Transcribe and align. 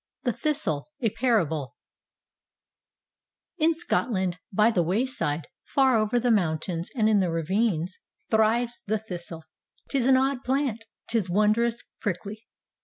THE 0.23 0.33
THISTLE: 0.33 0.87
A 1.01 1.11
PARABLE 1.11 1.75
In 3.59 3.75
Scotland, 3.75 4.39
by 4.51 4.71
the 4.71 4.81
wayside, 4.81 5.45
far 5.63 5.99
over 5.99 6.19
the 6.19 6.31
mountains 6.31 6.89
and 6.95 7.07
in 7.07 7.19
the 7.19 7.29
ravines, 7.29 7.99
thrives 8.31 8.81
the 8.87 8.97
thistle. 8.97 9.43
^Tis 9.91 10.07
an 10.07 10.17
odd 10.17 10.43
plant! 10.43 10.85
^Tis 11.11 11.29
wondrous 11.29 11.83
prickly! 11.99 12.47